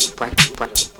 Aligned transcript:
little, 0.00 0.28
little 0.28 0.56
bit 0.56 0.99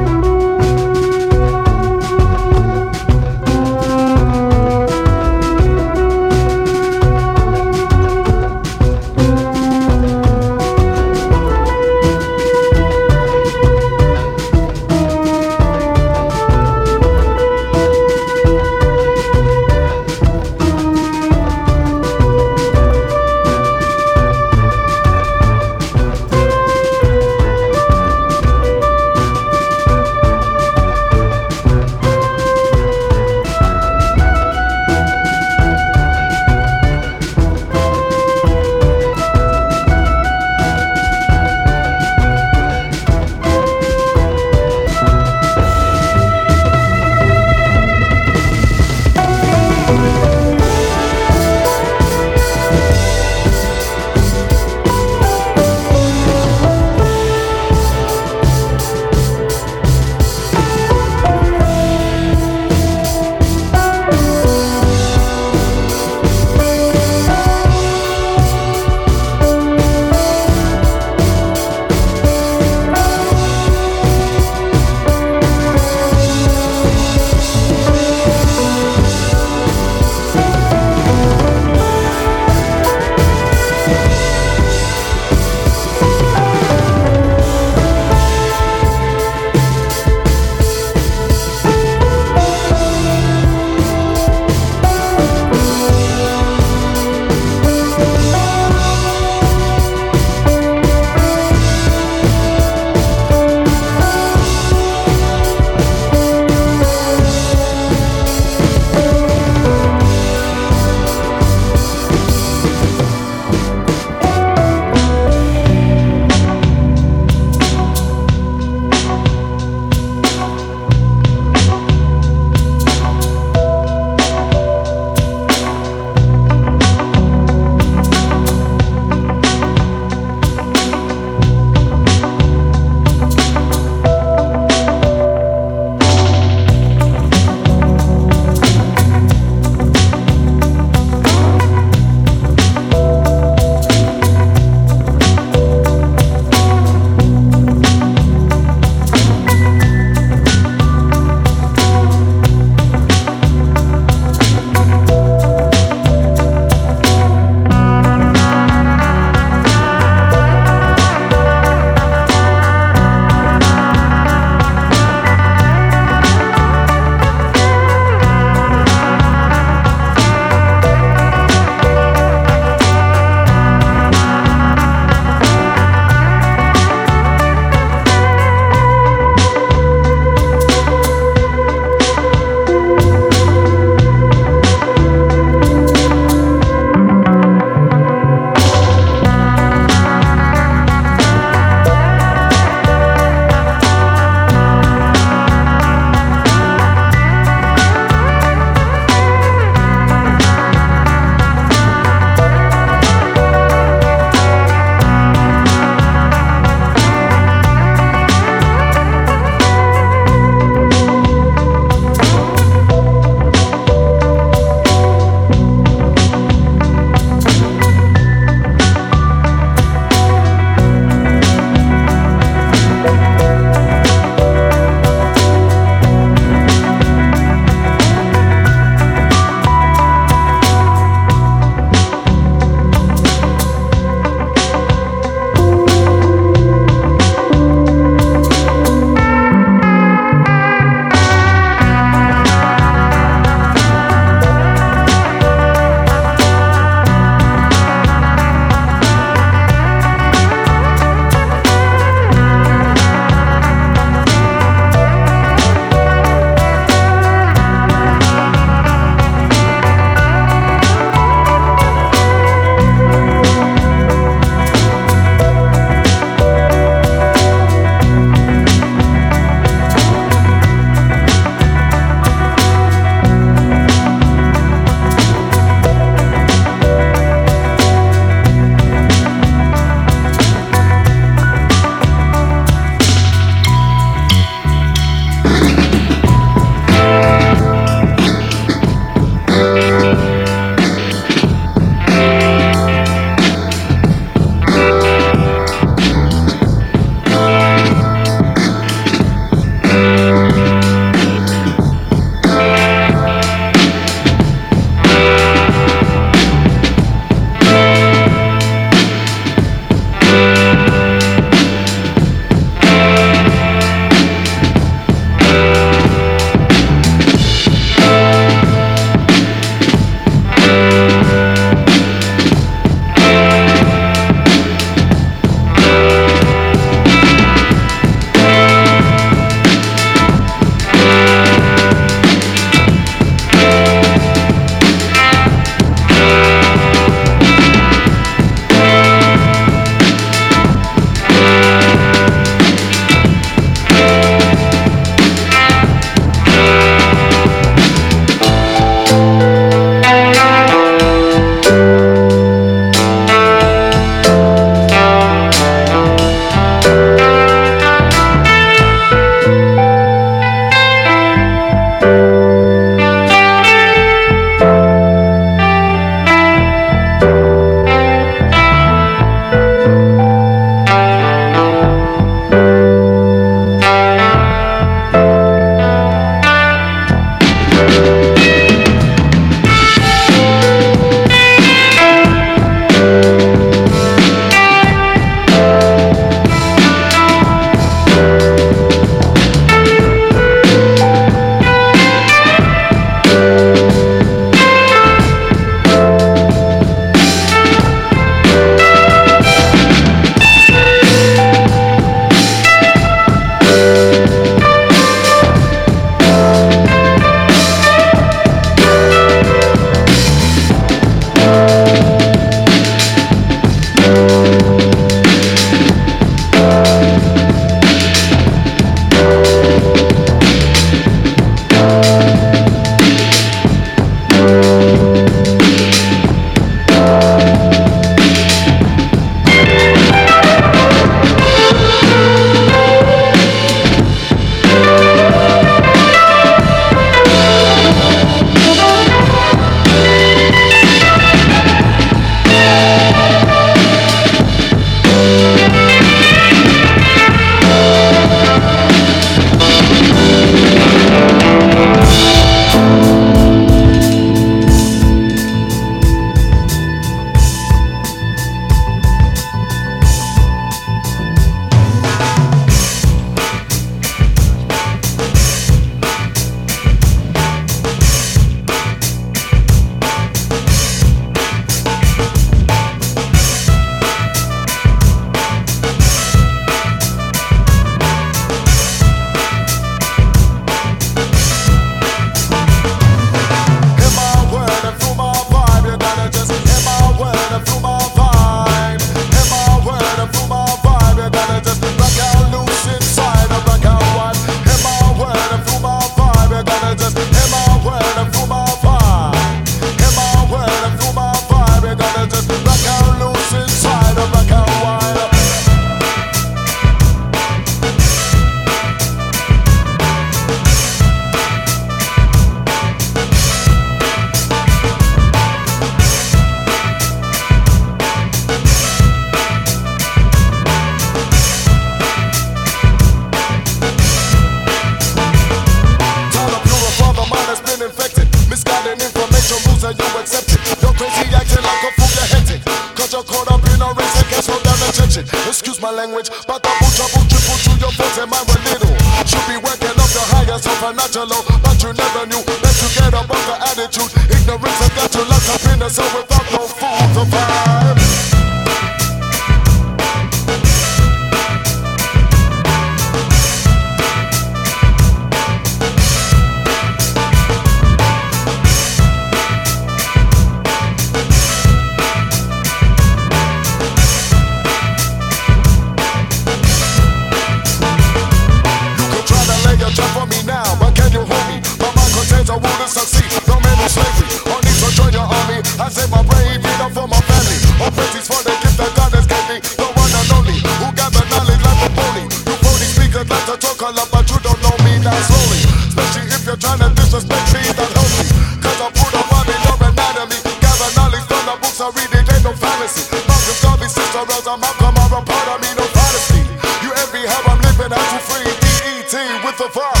sorrows, 594.25 594.47
I'm 594.47 594.63
up, 594.63 594.81
I'm 594.81 594.97
up, 594.97 595.11
I'm 595.11 595.25
part 595.25 595.47
of 595.49 595.61
me, 595.61 595.69
no 595.75 595.85
policy. 595.93 596.41
You 596.83 596.91
envy 596.93 597.25
how 597.27 597.41
I'm 597.51 597.61
living, 597.61 597.91
how 597.91 598.13
you 598.13 598.19
free, 598.19 598.43
DET 598.61 599.45
with 599.45 599.57
the 599.57 599.65
vibe. 599.65 600.00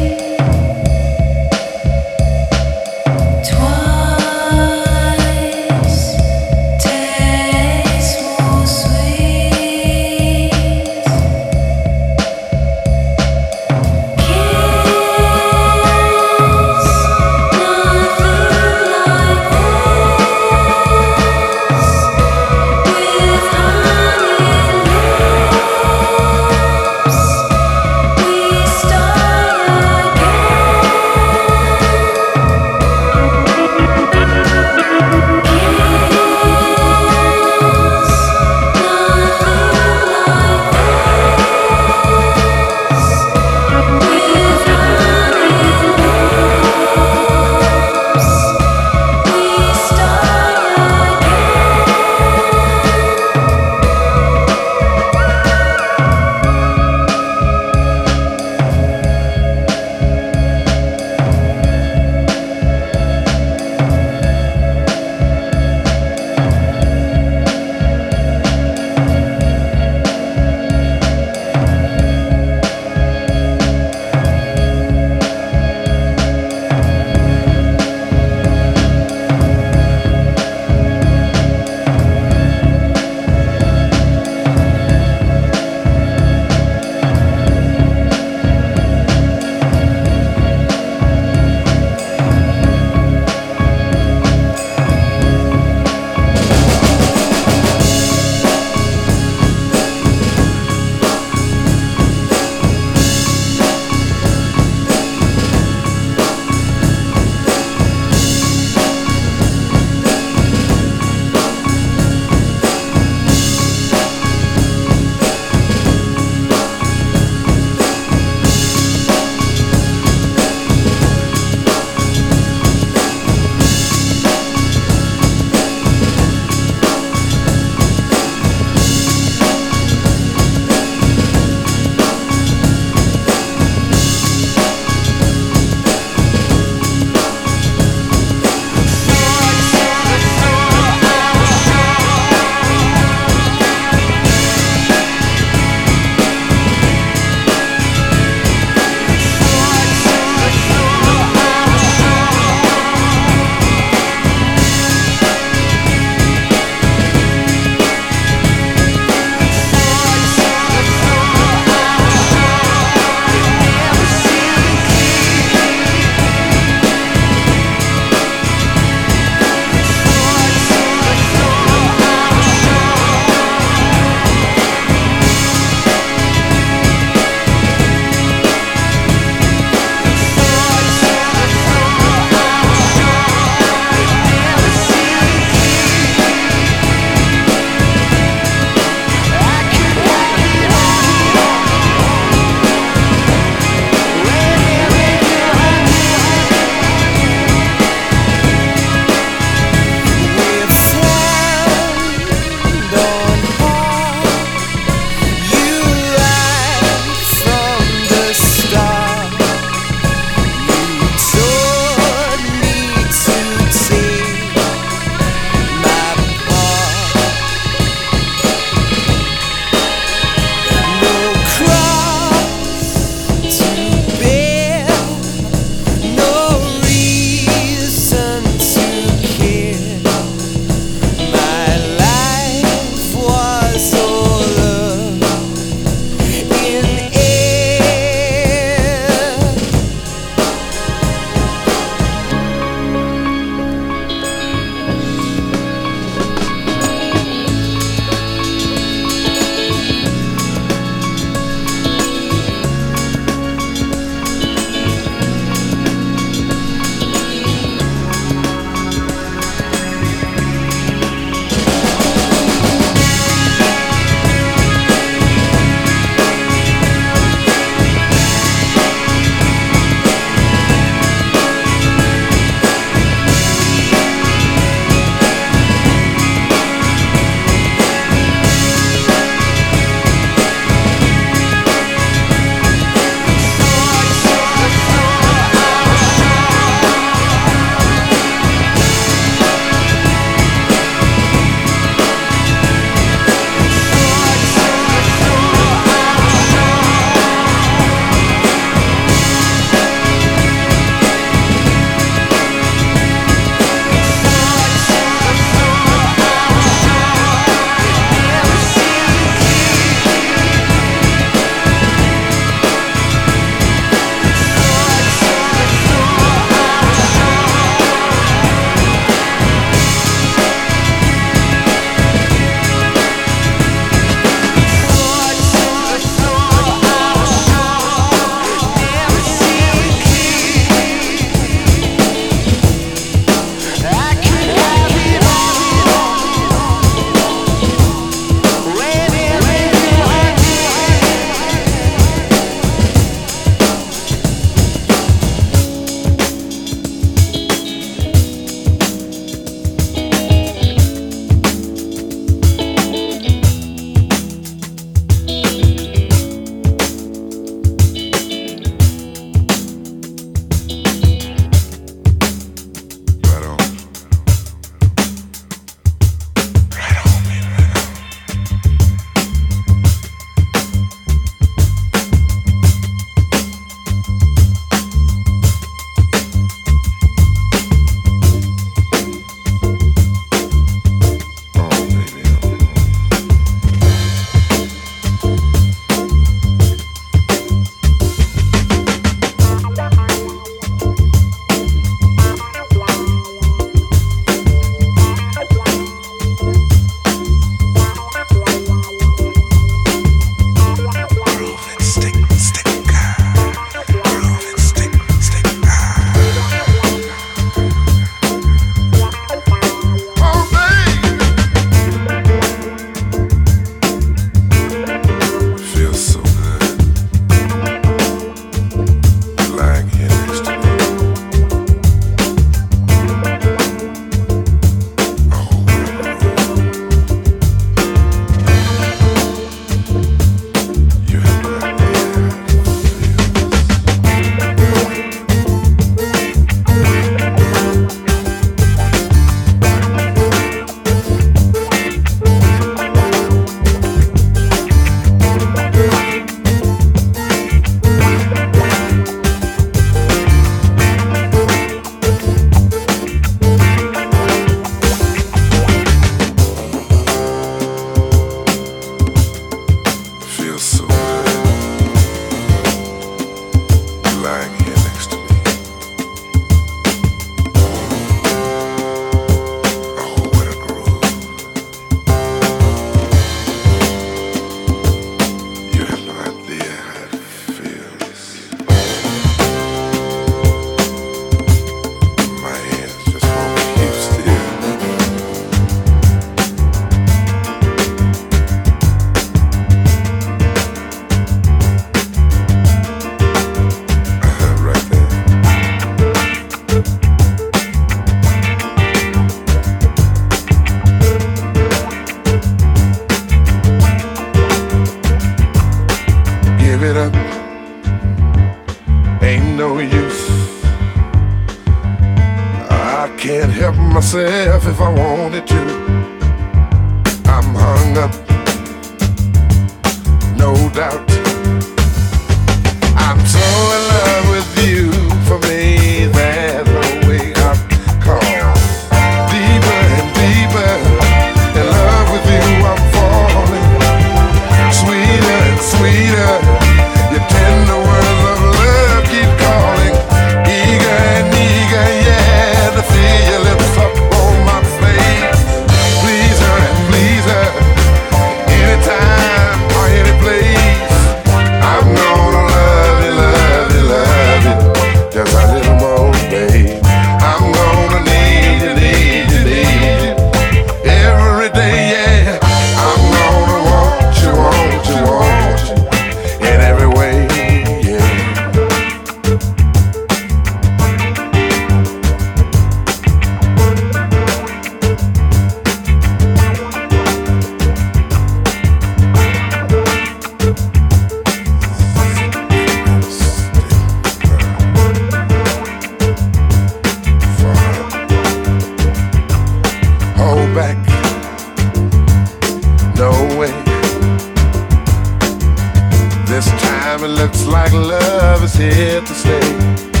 This 596.31 596.47
time 596.47 597.03
it 597.03 597.09
looks 597.09 597.45
like 597.45 597.73
love 597.73 598.41
is 598.41 598.53
here 598.53 599.01
to 599.01 599.13
stay. 599.13 600.00